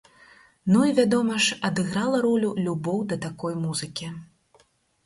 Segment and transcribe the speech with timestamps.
[0.75, 4.13] Ну, і, вядома ж, адыграла ролю любоў да такой музыкі.